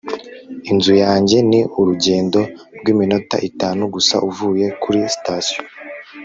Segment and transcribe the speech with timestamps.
[0.71, 2.39] inzu yanjye ni urugendo
[2.79, 5.61] rw'iminota itanu gusa uvuye kuri sitasiyo